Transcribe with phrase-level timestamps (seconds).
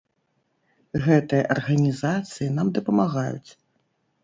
[1.07, 3.51] Гэтыя арганізацыі нам дапамагаюць.